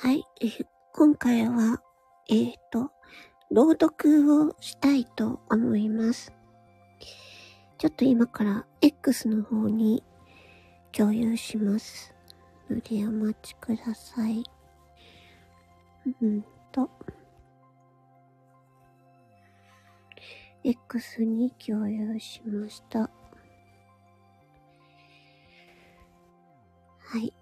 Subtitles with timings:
[0.00, 0.24] はい。
[0.40, 0.46] え
[0.92, 1.82] 今回は、
[2.28, 2.92] えっ、と、
[3.50, 6.32] 朗読をしたいと思います。
[7.78, 10.04] ちょっと今から X の方に
[10.92, 12.14] 共有します。
[12.70, 14.44] のでお待ちください。
[16.22, 16.88] うんと、
[20.62, 23.00] X に共有しました。
[27.00, 27.32] はい。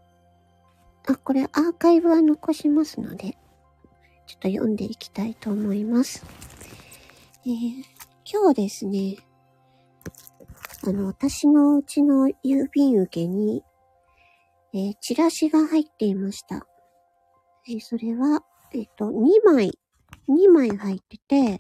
[1.06, 3.38] あ、これアーカイブは残しますので、
[4.26, 6.24] ちょっと読んでいきたいと思います。
[7.46, 7.96] えー
[8.28, 9.18] 今日ですね、
[10.84, 13.62] あの、私のうちの郵便受けに、
[14.74, 16.66] えーチラシが入っていました。
[17.68, 18.42] えーそれは、
[18.74, 19.78] えっ、と、2枚、
[20.28, 21.58] 2枚入ってて、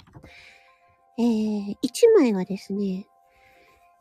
[1.18, 1.76] え1
[2.18, 3.06] 枚はですね、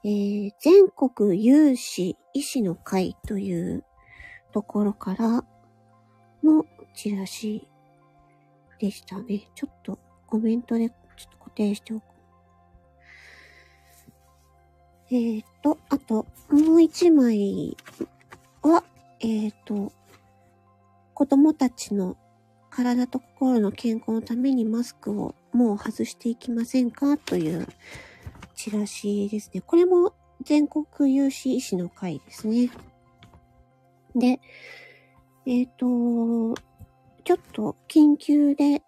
[0.04, 3.85] え全国有志医師の会という
[4.56, 5.44] ところから
[6.42, 7.68] のチラシ
[8.80, 9.50] でしたね。
[9.54, 12.04] ちょっとコメントでちょっと固定しておく。
[15.12, 17.76] えーと、あと、もう一枚
[18.62, 18.86] は、
[19.20, 19.92] えーっと、
[21.14, 22.16] 子供たちの
[22.70, 27.68] 体と心の健康のためにマスクをもう外していきませんかという
[28.56, 29.60] チラシですね。
[29.60, 32.70] これも全国有志医師の会ですね。
[34.16, 34.40] で、
[35.46, 36.56] えっ、と、
[37.24, 38.82] ちょっと緊急で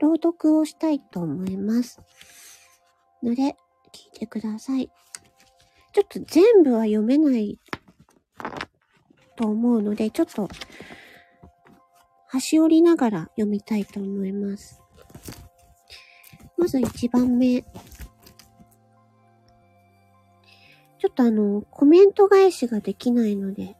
[0.00, 2.00] 朗読をしたいと思います。
[3.22, 3.56] ので、
[3.92, 4.90] 聞いてください。
[5.92, 7.58] ちょっと全部は読めない
[9.36, 10.48] と思うので、ちょっと
[12.26, 14.82] 端折りながら読みたいと思います。
[16.56, 17.62] まず1番目。
[17.62, 23.76] ちょっとあの、コメント返しができないので、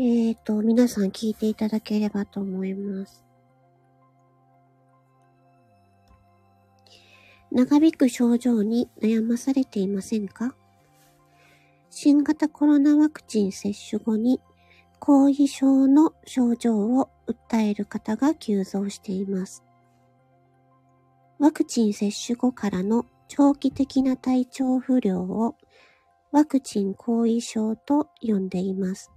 [0.00, 3.24] えーと、皆さん聞いていただければと思います。
[7.50, 10.54] 長引く症状に悩まされていませんか？
[11.90, 14.40] 新型コロナワクチン接種後に
[15.00, 19.64] 後遺症の症状を訴える方が急増しています。
[21.40, 25.56] ワクチン接種後からの長期的な体調不良を
[26.30, 29.10] ワクチン後遺症と呼んでいます。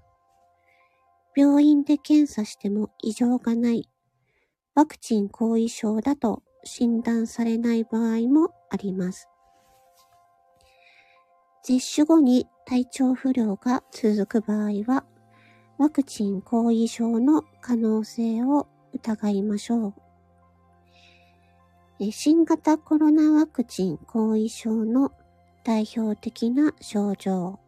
[1.36, 3.88] 病院で検査しても異常がない
[4.74, 9.28] ワクチン後遺症だと診断されない場合もあります。
[11.64, 15.04] 接種後に体調不良が続く場合は、
[15.78, 19.94] ワクチン後遺症の可能性を疑いましょ
[22.00, 22.12] う。
[22.12, 25.12] 新型コロナワクチン後遺症の
[25.64, 27.60] 代表的な症状。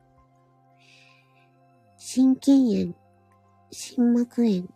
[1.98, 2.96] 心筋炎、
[3.74, 4.70] 心膜炎、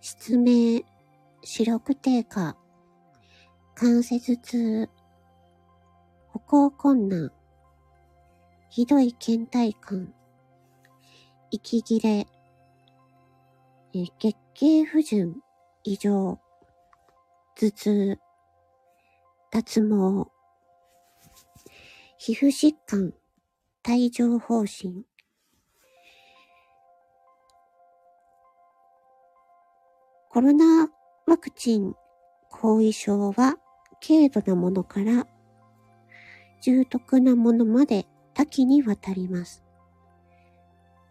[0.00, 0.82] 失明、
[1.42, 2.56] 視力低下、
[3.74, 4.88] 関節痛、
[6.32, 7.30] 歩行困難、
[8.70, 10.14] ひどい倦怠感、
[11.50, 12.26] 息切れ、
[13.92, 15.42] 月経不順、
[15.84, 16.38] 異常、
[17.56, 18.18] 頭痛、
[19.50, 20.30] 脱毛、
[22.16, 23.12] 皮膚疾患、
[23.84, 25.04] 帯状疱疹、
[30.36, 30.90] コロナ
[31.24, 31.94] ワクチン
[32.50, 33.56] 後遺症は
[34.06, 35.26] 軽度なものから
[36.60, 38.04] 重篤なものまで
[38.34, 39.64] 多岐にわたります。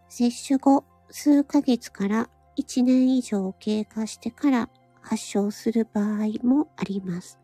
[0.09, 4.69] 接種後数ヶ月から1年以上経過してから
[5.01, 7.39] 発症する場合もあります。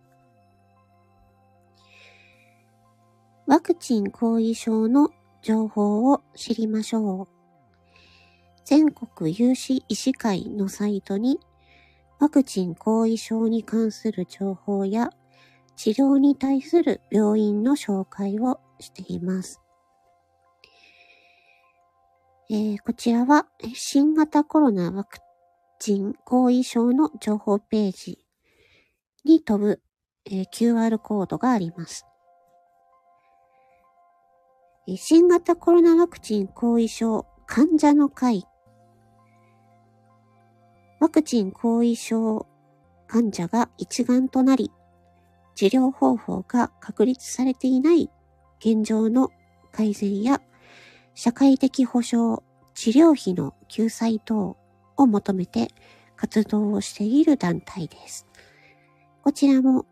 [3.48, 5.10] ワクチン後遺症の
[5.42, 7.28] 情報を知りましょう。
[8.66, 11.40] 全国有志医師会のサイトに
[12.22, 15.10] ワクチン後遺症に関する情報や
[15.76, 19.60] 治療に対する病院の紹介をしています。
[22.52, 25.18] えーこちらは新型コロナワク
[25.80, 28.20] チン後遺症の情報ページ
[29.26, 29.82] に飛ぶ、
[30.26, 32.06] えー QR コードがあります。
[34.96, 38.46] 新型コロナワクチン後遺症患者の会
[41.02, 42.46] ワクチン後遺症
[43.08, 44.70] 患者が一丸となり、
[45.56, 48.12] 治療方法が確立されていない
[48.60, 49.32] 現状の
[49.72, 50.44] 改善や
[51.16, 52.44] 社会的保障、
[52.76, 54.56] 治療費の救済等
[54.96, 55.70] を求めて
[56.16, 58.28] 活動をしている団体です。
[59.24, 59.88] こちらも、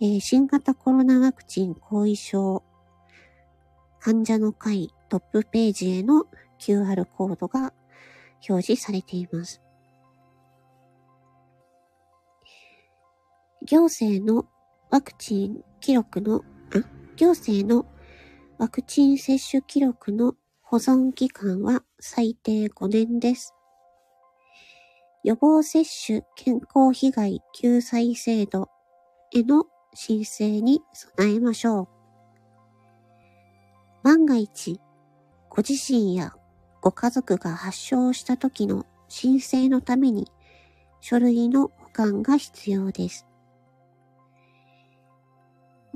[0.00, 2.62] えー新型コロナワクチン後遺症
[4.00, 6.24] 患者の会トップページへの
[6.58, 7.74] QR コードが
[8.48, 9.65] 表示されています。
[13.66, 14.46] 行政の
[14.90, 17.84] ワクチン記録の、あ、行政の
[18.58, 23.54] ワクチン接種記録の保存期間は最低5年です。
[25.24, 28.68] 予防接種健康被害救済制度
[29.34, 29.64] への
[29.94, 31.88] 申請に備えましょう。
[34.04, 34.80] 万が一、
[35.50, 36.34] ご自身や
[36.80, 40.30] ご家族が発症した時の申請のために
[41.00, 43.25] 書類の保管が必要です。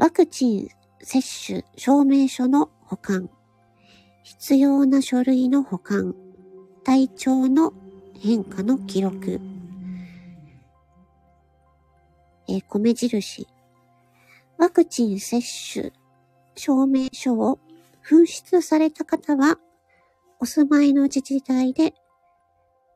[0.00, 0.68] ワクチン
[1.02, 3.28] 接種証明書の保管、
[4.22, 6.14] 必要な書類の保管、
[6.84, 7.74] 体調の
[8.18, 9.42] 変化の記録、
[12.48, 13.46] えー、米印、
[14.56, 15.92] ワクチン接種
[16.56, 17.58] 証明書を
[18.02, 19.58] 紛失された方は、
[20.38, 21.92] お住まいの自治体で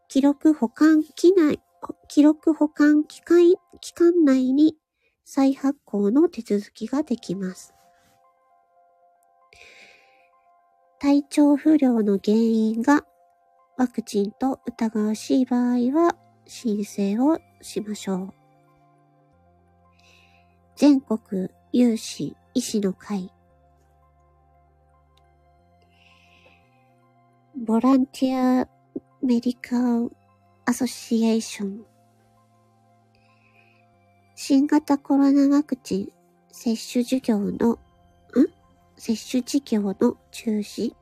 [0.09, 1.61] 記録保管期内、
[2.09, 3.53] 記録保管期間
[3.83, 4.75] 期間内に
[5.25, 7.75] 再発行の手続きができます。
[11.01, 13.05] 体調不良の原因が
[13.77, 16.17] ワクチンと疑わしい場合は
[16.47, 18.35] 申請をしましょう。
[20.77, 23.33] 全国有志医師の会
[27.57, 28.69] ボランティア
[29.23, 30.11] メディカル
[30.67, 31.94] アソシエーション
[34.47, 36.09] 新型コロナワクチン
[36.53, 37.79] 接種授業のん？
[38.95, 40.93] 接種事業の中止、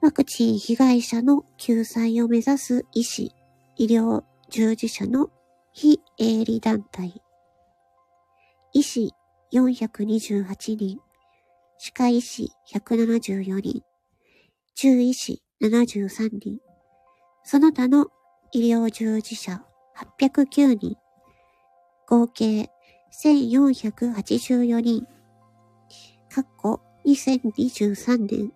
[0.00, 3.34] ワクチン被害者の救済を目指す医師、
[3.74, 5.28] 医療従事者の
[5.72, 7.20] 非営利団体、
[8.72, 9.12] 医師
[9.52, 11.00] 428人、
[11.78, 13.82] 歯科医師174人、
[14.76, 16.60] 中医師73人、
[17.42, 18.06] その他の
[18.52, 19.64] 医療従事者
[20.20, 20.96] 809人、
[22.08, 22.70] 合計
[23.10, 25.08] 1484人。
[26.32, 28.52] かっこ2023年、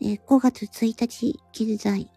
[0.00, 2.10] えー、5月1日現在、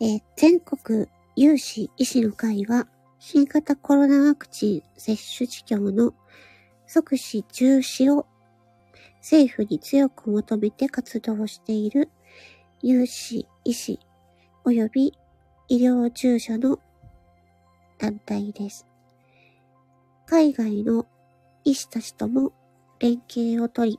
[0.00, 2.86] えー、全国有志医師の会は、
[3.18, 6.14] 新型コロナワクチン接種事業の
[6.86, 8.26] 即死中止を
[9.16, 12.10] 政府に強く求めて活動している
[12.80, 13.98] 有志医師
[14.64, 15.18] 及び
[15.66, 16.78] 医療従事者の
[17.98, 18.86] 団体です。
[20.26, 21.06] 海外の
[21.64, 22.52] 医師たちとも
[22.98, 23.98] 連携をとり、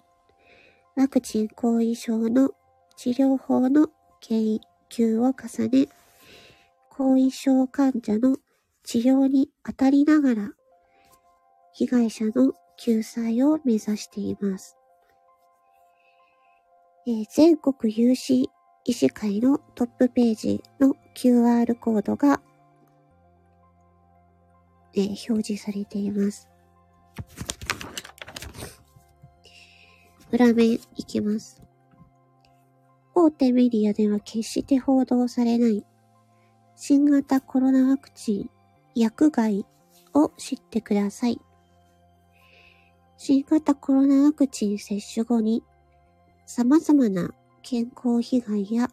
[0.96, 2.52] ワクチン後遺症の
[2.98, 3.90] 治療法の
[4.22, 4.60] 研
[4.90, 5.88] 究を重ね、
[6.90, 8.38] 後遺症患者の
[8.84, 10.52] 治療に当たりながら、
[11.74, 14.76] 被害者の救済を目指しています。
[17.08, 18.50] えー、全国有志
[18.86, 22.42] 医師会のトップページの QR コードが、
[24.96, 26.50] え、表示されています。
[30.32, 31.62] 裏面いきます。
[33.16, 35.84] 大手メディアでは決して報道されない
[36.76, 38.50] 新型コロナワクチン
[38.96, 39.66] 薬害
[40.14, 41.40] を知ってください。
[43.18, 45.64] 新型コロナワクチン接種後に
[46.46, 47.32] 様々な
[47.62, 48.90] 健康被害や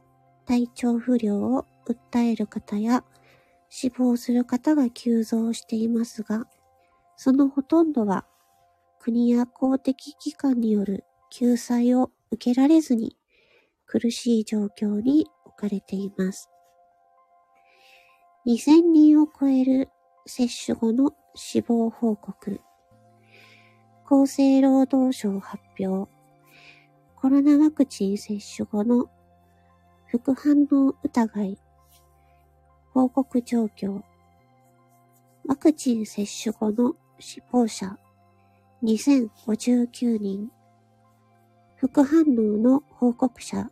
[0.47, 3.05] 体調不良を訴える方や
[3.69, 6.47] 死亡する方が急増していますが、
[7.17, 8.27] そのほとんどは
[8.99, 13.17] 国や公的機関による救済を受けられずに
[13.87, 16.51] 苦しい状況に置かれています。
[18.47, 19.89] 2000人を超える
[20.27, 22.61] 接種後の死亡報告。
[24.05, 26.11] 厚生労働省発表。
[27.17, 29.07] コロナワクチン接種後の
[30.07, 31.59] 副反応疑い。
[32.97, 34.01] 報告状況。
[35.47, 37.99] ワクチン接種後の死亡者
[38.83, 40.51] 2059人。
[41.77, 42.25] 副反応
[42.57, 43.71] の報告者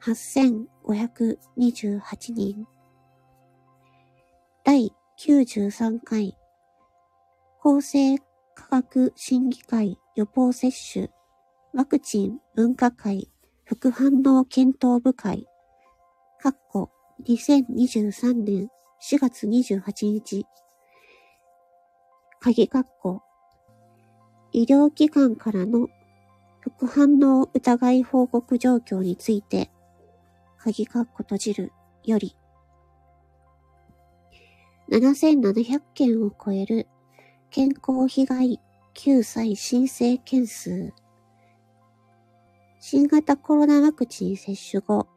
[0.01, 2.68] 8,528人。
[4.63, 6.38] 第93回
[7.63, 8.20] 厚生
[8.54, 11.10] 科学審議会予防接種
[11.74, 13.30] ワクチン分科会
[13.66, 15.46] 副反応検討部会
[16.40, 16.92] かっこ
[17.28, 18.70] 2023年
[19.02, 20.46] 4月28日、
[22.40, 23.22] 鍵括弧、
[24.52, 25.90] 医療機関からの
[26.60, 29.70] 副反応疑い報告状況について、
[30.58, 31.72] 鍵括弧閉じる
[32.04, 32.36] より、
[34.90, 36.88] 7700件を超える
[37.52, 38.60] 健康被害
[38.98, 40.94] 救済申請件数。
[42.80, 45.10] 新型コロナワクチン接種後、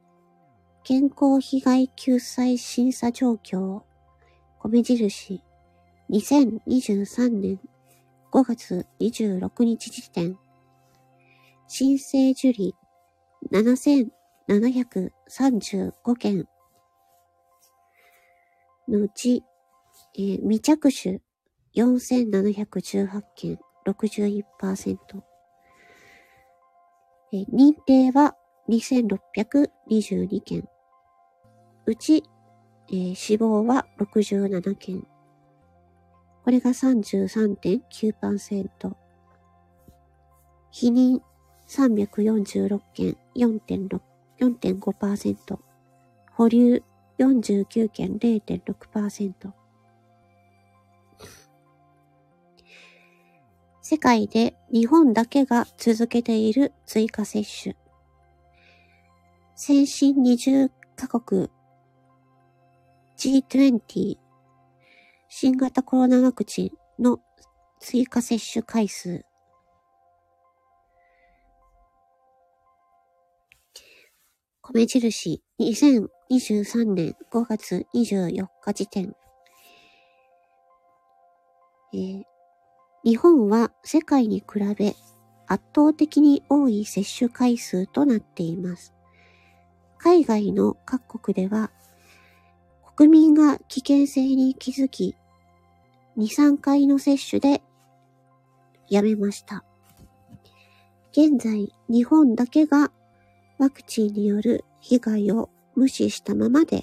[0.83, 3.83] 健康被害救済審査状況、
[4.65, 5.41] 米印、
[6.11, 7.61] 2023年
[8.33, 10.37] 5月26日時点、
[11.69, 12.75] 申請受理。
[13.53, 16.49] 7735件。
[18.89, 19.45] のうち、
[20.15, 21.23] えー、未着手。
[21.77, 23.61] 4718件。
[23.87, 24.97] 61%、
[27.33, 28.37] え、認定は
[28.69, 30.69] 2622件、
[31.87, 32.23] うち、
[32.91, 35.07] えー、死亡は67件、
[36.49, 38.97] これが33.9%。
[40.71, 41.21] 否認
[41.69, 45.59] 346件4.5%。
[46.33, 46.83] 保留
[47.19, 49.58] 49件0.6%。
[53.91, 57.75] 世界で日本だけが続けている追加接種。
[59.57, 61.49] 先進20カ国
[63.17, 64.19] G20
[65.31, 67.21] 新型コロナワクチンの
[67.81, 69.25] 追加接種回数。
[74.61, 79.15] 米印2023年5月24日時点。
[81.95, 82.23] えー、
[83.05, 84.97] 日本は世界に比べ
[85.47, 88.95] 圧倒的に多い接種回数となっています。
[89.99, 91.71] 海外の各国では
[92.97, 95.17] 国民が危険性に気づき、
[96.17, 97.63] 2、3回の接種で
[98.89, 99.65] やめました。
[101.13, 102.91] 現在、日本だけが
[103.59, 106.83] ワクチンによる被害を無視したままで、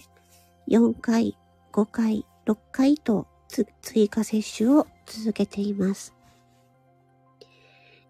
[0.70, 1.38] 4回、
[1.74, 3.28] 5回、6回と
[3.82, 6.14] 追加接種を続けています。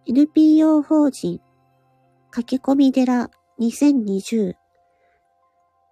[0.08, 1.42] NPO 法人
[2.32, 4.54] 駆け込み寺2020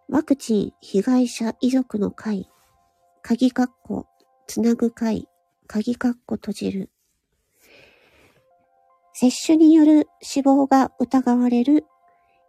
[0.09, 2.49] ワクチン被害者遺族の会、
[3.21, 4.05] 鍵括弧、
[4.45, 5.27] つなぐ会、
[5.65, 6.89] 鍵括弧閉じる。
[9.13, 11.85] 接種による死亡が疑われる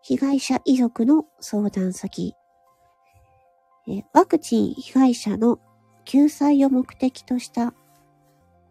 [0.02, 2.34] 被害者遺族の相談先。
[4.12, 5.58] ワクチン被害者の
[6.04, 7.72] 救済を目的とした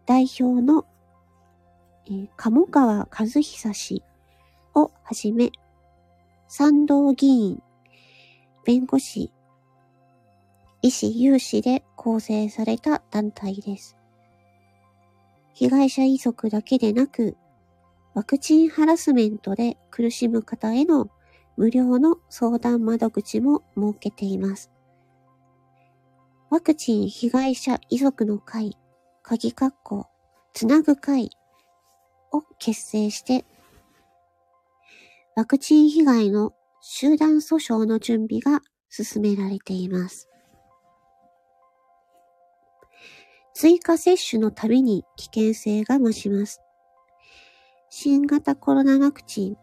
[0.06, 0.86] 代表の
[2.06, 4.02] え鴨川和久氏
[4.74, 5.50] をはじめ、
[6.48, 7.62] 賛同議員
[8.64, 9.32] 弁護士、
[10.82, 13.96] 医師有志で構成された団体です。
[15.54, 17.36] 被害者遺族だけでなく、
[18.12, 21.08] ワクチンハラスメントで苦しむ方への
[21.56, 24.70] 無料の相談窓口も設けています。
[26.50, 28.76] ワクチン被害者遺族の会、
[29.26, 30.06] 鍵括弧、
[30.52, 31.30] つなぐ会
[32.30, 33.46] を結成して、
[35.34, 36.52] ワクチン被害の
[36.82, 40.28] 集団訴訟の準備が進められています。
[43.54, 46.60] 追加接種のたびに危険性が増します。
[47.88, 49.56] 新型コロナワクチン、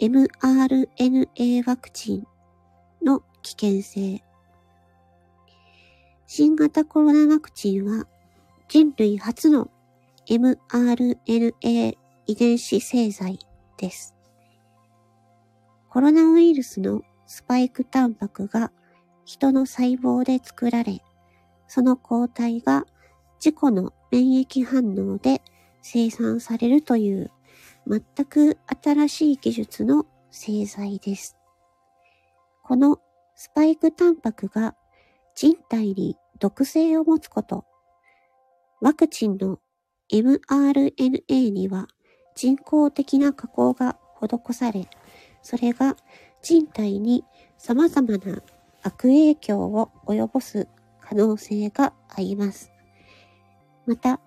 [0.00, 2.24] mRNA ワクチン
[3.04, 4.24] の危険性。
[6.26, 8.08] 新型コロナワクチンは
[8.68, 9.70] 人類初の
[10.28, 11.96] mRNA
[12.26, 13.38] 遺伝子製剤
[13.78, 14.16] です。
[15.88, 18.72] コロナウイルスのスパイクタンパクが
[19.24, 21.00] 人の細胞で作られ、
[21.68, 22.86] その抗体が
[23.38, 25.42] 自己の免疫反応で
[25.82, 27.30] 生産されるという
[27.86, 31.36] 全く新しい技術の製剤です。
[32.64, 32.98] この
[33.36, 34.74] スパイクタンパクが
[35.36, 37.64] 人体に毒性を持つこと、
[38.80, 39.58] ワクチンの
[40.12, 41.88] mRNA には
[42.34, 44.88] 人工的な加工が施され、
[45.42, 45.96] それが
[46.42, 47.24] 人体に
[47.56, 48.42] 様々な
[48.82, 50.68] 悪影響を及ぼす
[51.00, 52.72] 可能性があります。
[53.86, 54.20] また、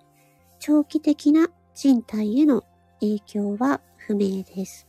[0.58, 2.64] 長期的な人体への
[3.00, 4.86] 影響は不明です。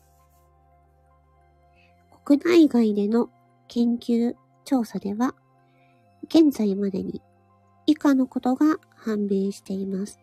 [2.25, 3.29] 国内外での
[3.67, 4.33] 研究
[4.65, 5.35] 調査では、
[6.23, 7.21] 現在までに
[7.85, 10.19] 以下のことが判明しています。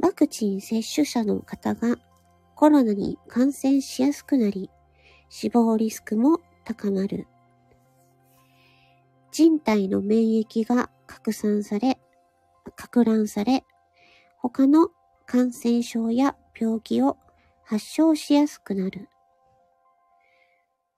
[0.00, 1.96] ワクチン接種者の方が
[2.54, 4.70] コロナに感染しやすくなり、
[5.28, 7.26] 死亡リスクも高まる。
[9.30, 11.98] 人体の免疫が拡散され、
[12.76, 13.64] 拡乱され、
[14.38, 14.90] 他の
[15.26, 17.16] 感染症や病気を
[17.64, 19.08] 発症しやすくなる。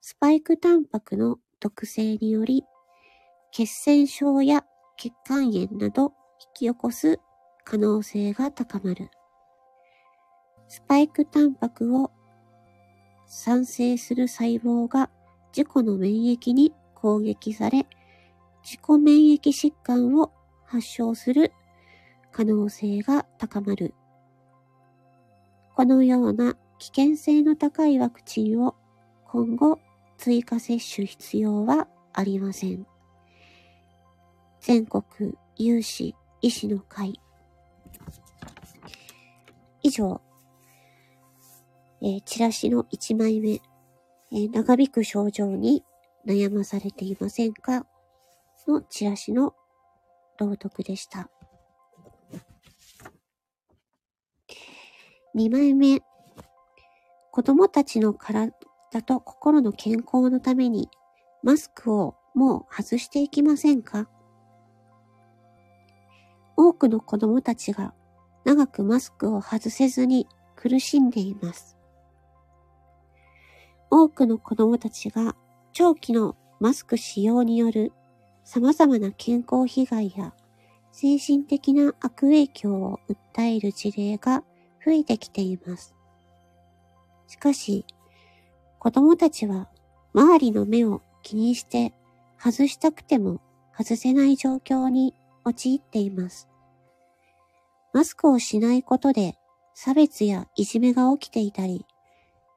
[0.01, 2.63] スパイクタンパクの特性により、
[3.57, 4.65] 血栓症や
[4.97, 7.21] 血管炎など引き起こす
[7.63, 9.09] 可能性が高まる。
[10.67, 12.11] スパイクタンパクを
[13.25, 15.09] 産生する細胞が
[15.55, 17.87] 自己の免疫に攻撃され、
[18.61, 20.33] 自己免疫疾患を
[20.65, 21.53] 発症する
[22.33, 23.93] 可能性が高まる。
[25.77, 28.75] このような危険性の高いワクチンを
[29.23, 29.79] 今後
[30.17, 32.85] 追加接種必要はありません。
[34.65, 35.03] 全国
[35.57, 37.21] 有志医師の会。
[39.83, 40.19] 以上、
[42.01, 45.83] えー、チラシの1枚目、えー、長引く症状に
[46.25, 47.85] 悩まされていませんか
[48.67, 49.53] のチラシの
[50.39, 51.29] 朗読でした。
[55.35, 56.01] 2枚目、
[57.31, 58.51] 子供たちの体
[59.05, 60.89] と心の健康のために
[61.43, 64.09] マスクをもう外していきませんか？
[66.57, 67.93] 多くの子供たちが
[68.43, 71.77] 長くマスクを外せずに苦しんでいます。
[73.89, 75.35] 多くの子供たちが
[75.73, 77.91] 長期のマスク使用による
[78.43, 80.33] 様々な健康被害や
[80.91, 84.43] 精神的な悪影響を訴える事例が
[84.85, 85.95] 増えてきています。
[87.27, 87.85] しかし、
[88.79, 89.67] 子供たちは
[90.13, 91.93] 周りの目を気にして
[92.37, 93.41] 外したくても
[93.77, 95.13] 外せない状況に
[95.45, 96.49] 陥っています。
[97.93, 99.37] マスクをしないことで
[99.73, 101.85] 差別やいじめが起きていたり、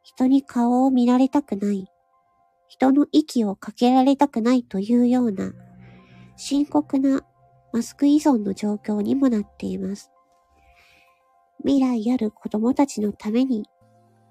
[0.02, 1.87] 人に顔を見られたくない、
[2.66, 5.52] 人の息をかけられたくないというような
[6.37, 7.23] 深刻な
[7.73, 10.11] マスク依存の状況にもなっています。
[11.64, 13.66] 未来ある子供たちのために、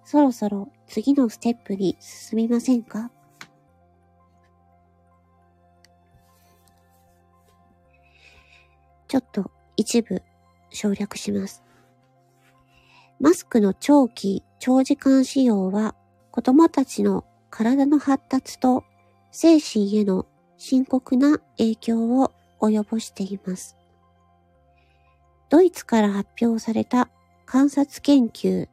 [0.03, 3.11] そろそろ次のステップに進みませんか？
[9.07, 10.21] ちょっと一部
[10.69, 11.63] 省略します。
[13.19, 15.95] マスクの長期、長時間使用は
[16.31, 18.83] 子供たちの体の発達と
[19.31, 20.25] 精神への
[20.57, 23.75] 深刻な影響を及ぼしています。
[25.49, 27.09] ドイツから発表された
[27.45, 28.67] 観察研究、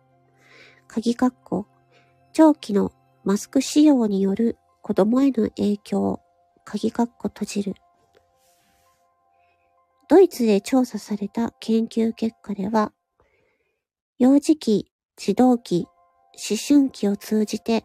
[0.89, 1.67] 鍵括弧、
[2.33, 2.93] 長期の
[3.23, 6.21] マスク使用による子供への影響、
[6.65, 7.75] 鍵括弧閉じる。
[10.09, 12.93] ドイツで調査された研究結果では、
[14.19, 15.87] 幼児期、児童期、
[16.35, 17.85] 思春期を通じて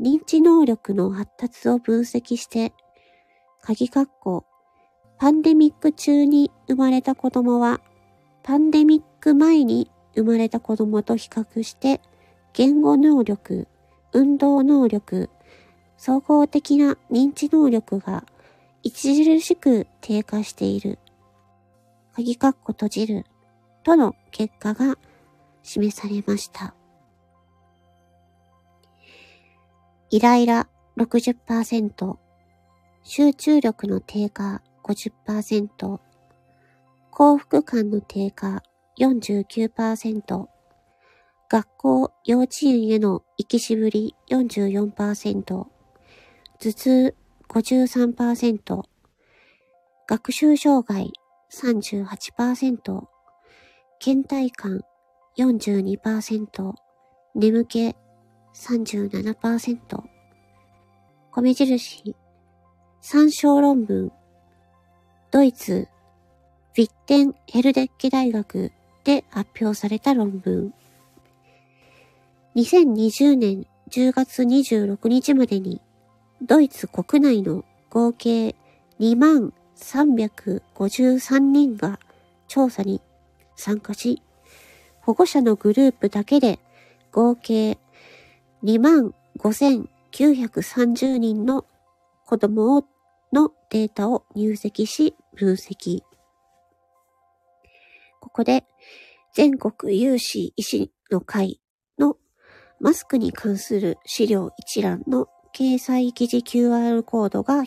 [0.00, 2.72] 認知能力の発達を分析して、
[3.60, 4.44] 鍵括弧、
[5.18, 7.80] パンデミック中に生まれた子供は、
[8.42, 12.00] パンデミック前に生まれた子供と比較して、
[12.52, 13.68] 言語能力、
[14.12, 15.30] 運動能力、
[15.96, 18.24] 総合的な認知能力が
[18.84, 20.98] 著しく低下している。
[22.14, 23.24] 鍵括弧閉じる
[23.82, 24.96] との結果が
[25.62, 26.74] 示されました。
[30.10, 32.16] イライラ60%、
[33.02, 36.00] 集中力の低下50%、
[37.10, 38.62] 幸福感の低下
[38.98, 40.46] 49%、
[41.48, 45.68] 学校、幼稚園への行きしぶり44%、頭
[46.60, 47.14] 痛
[47.48, 48.82] 53%、
[50.06, 51.12] 学習障害
[51.52, 53.04] 38%、
[54.00, 54.80] 倦怠感
[55.36, 56.72] 42%、
[57.34, 57.94] 眠気
[58.54, 60.02] 37%、
[61.30, 62.16] 米印、
[63.02, 64.10] 参照論文、
[65.30, 65.88] ドイツ、
[66.74, 68.72] ヴィッテンヘルデッケ大学
[69.04, 70.72] で発表された論文。
[72.56, 75.82] 2020年10月26日までに、
[76.40, 78.56] ドイツ国内の合計
[78.98, 82.00] 2万353人が
[82.48, 83.00] 調査に
[83.56, 84.22] 参加し、
[85.00, 86.58] 保護者のグループだけで
[87.10, 87.78] 合計
[88.64, 91.66] 25,930人の
[92.26, 92.86] 子供を
[93.32, 96.00] のデータを入籍し分析。
[98.20, 98.64] ここで
[99.34, 101.60] 全国有志医師の会
[101.98, 102.16] の
[102.80, 107.64] マスクに関する資料一覧の掲載記事 QR コードが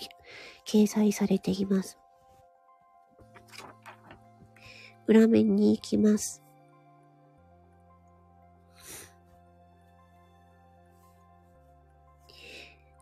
[0.66, 1.98] 掲載されています。
[5.08, 6.42] 裏面に行きます。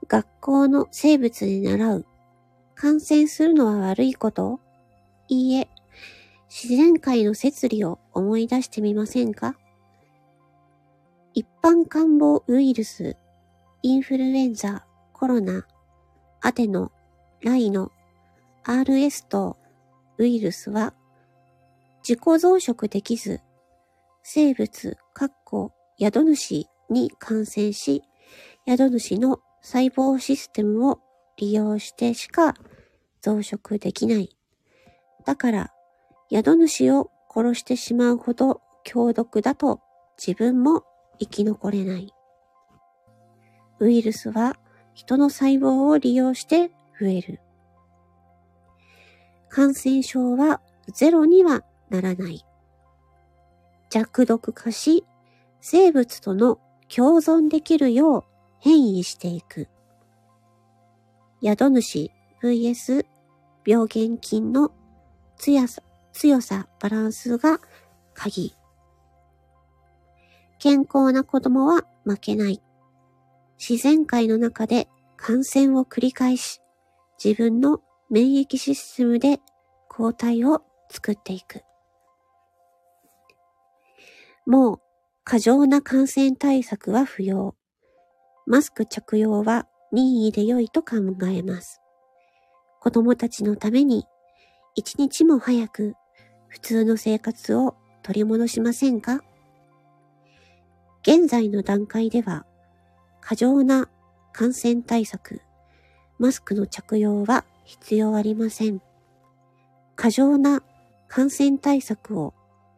[0.08, 2.06] 学校の生物で習う。
[2.76, 4.60] 感染するのは悪いこと？
[5.28, 5.70] いいえ。
[6.50, 9.56] 自然界の摂理を思い出してみませんか？
[11.34, 13.18] 一般感冒ウイルス、
[13.82, 15.66] インフルエンザ、コロナ、
[16.42, 16.92] アテノ、
[17.42, 17.92] ライノ、
[18.66, 19.58] RS と
[20.18, 20.94] ウイルスは
[22.08, 23.40] 自己増殖できず、
[24.24, 28.04] 生物、かっこ宿主に感染し、
[28.68, 31.00] 宿主の細胞システムを
[31.38, 32.56] 利用してしか
[33.22, 34.30] 増殖できない。
[35.26, 35.72] だから、
[36.30, 39.80] 宿主を殺してしまうほど強毒だと
[40.18, 40.84] 自分も
[41.20, 42.14] 生き残れない。
[43.80, 44.58] ウイルスは
[44.94, 47.40] 人の細胞を利用して増える。
[49.48, 50.62] 感染症は
[50.94, 51.64] ゼロには
[51.94, 52.44] ならない。
[53.90, 55.06] 弱毒化し、
[55.62, 56.60] 生物との
[56.94, 58.24] 共存できるよう
[58.60, 59.68] 変異していく。
[61.44, 63.06] 宿主 vs
[63.66, 64.72] 病原菌の
[65.38, 67.60] 強さ、強さ、バランスが
[68.14, 68.56] 鍵。
[70.58, 72.62] 健康な子供は負けない。
[73.60, 76.62] 自然界の中で感染を繰り返し、
[77.24, 79.40] 自分の免疫システムで
[79.90, 81.62] 抗体を作っていく。
[84.46, 84.80] もう
[85.24, 87.56] 過剰な感染対策は不要。
[88.46, 91.80] マスク着用は任意で良いと考えます。
[92.82, 94.06] 子供たちのために
[94.76, 95.94] 一日も早く
[96.50, 99.22] 普通の生活を取り戻しませんか？
[101.04, 102.46] 現在の段階では
[103.22, 103.88] 過剰な
[104.34, 105.42] 感染対策、
[106.20, 108.82] マスクの着用は必要ありません。
[109.96, 110.64] 過剰な
[111.08, 112.34] 感染対策を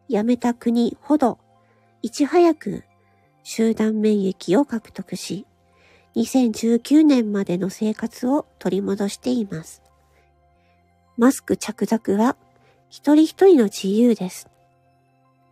[0.08, 1.38] やめた国ほど
[2.02, 2.84] いち早く
[3.42, 5.46] 集団免疫を獲得し、
[6.16, 9.82] 2019年までの生活を取り戻しています。
[11.16, 12.36] マスク着脱は
[12.88, 14.48] 一人一人の自由です。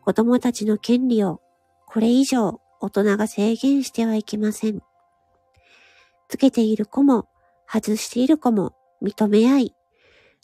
[0.02, 1.40] 子供たちの権利を
[1.86, 4.82] これ以上大人が制限してはいけません。
[6.28, 7.28] つけている子も
[7.66, 9.74] 外している子も認め合い、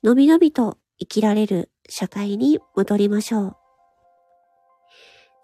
[0.02, 3.56] のびのびと生きられる社会に戻りましょう。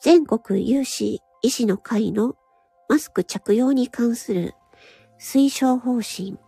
[0.07, 2.37] 全国有志医師の会の
[2.89, 4.55] マスク着用に関する
[5.19, 6.39] 推奨方針。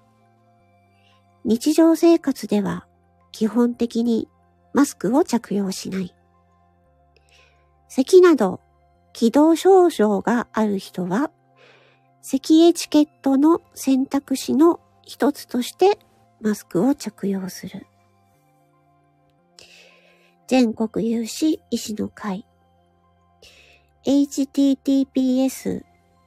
[1.44, 2.86] 日常生活では
[3.32, 4.28] 基本的に
[4.74, 6.14] マスクを着用しない。
[7.88, 8.60] 咳など
[9.12, 11.32] 気道症状がある人は、
[12.22, 15.98] 咳エチケットの選択肢の一つとして
[16.40, 17.88] マスクを着用する。
[20.46, 22.47] 全国有志医師の会
[24.04, 25.82] https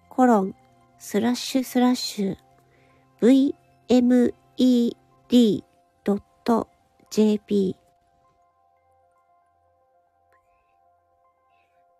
[0.10, 0.55] コロン
[0.99, 2.38] スラッシュスラッシュ
[4.60, 5.05] vmed.jp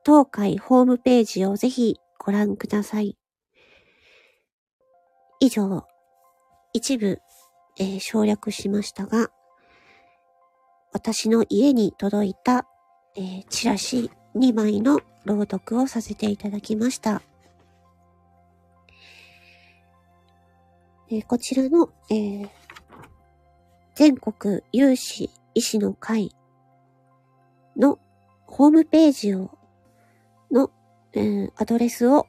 [0.03, 3.17] 当会ホームページをぜひご覧ください。
[5.39, 5.86] 以上、
[6.73, 7.19] 一部、
[7.77, 9.29] えー、省略しましたが、
[10.91, 12.67] 私の家に届いた、
[13.15, 17.22] えー、チラシ2枚の朗読をさせていただきました。
[21.10, 22.50] えー、こちらの、えー、
[23.96, 26.34] 全国有志医師の会
[27.76, 28.00] の
[28.46, 29.52] ホームページを、
[30.52, 30.72] の、
[31.13, 32.28] えー、アドレスを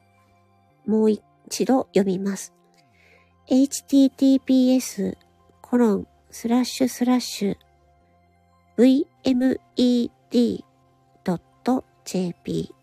[0.85, 2.53] もう一度読みます。
[3.49, 5.17] https
[5.61, 7.55] コロンスラッシュスラッシュ
[8.77, 10.11] vmed
[12.05, 12.73] JP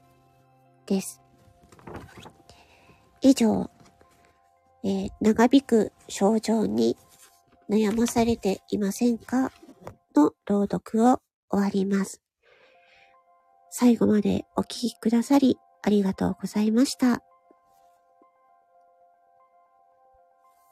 [0.86, 1.20] です。
[3.20, 3.70] 以上、
[4.82, 6.96] えー、長引く症状に
[7.68, 9.52] 悩まされていませんか？
[10.16, 12.20] の朗読を終わります。
[13.70, 17.22] 最後までお聴きくださりありがとうございました。